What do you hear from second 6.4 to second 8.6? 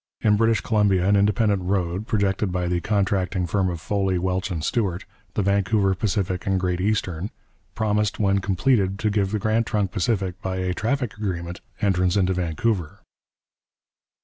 and Great Eastern promised when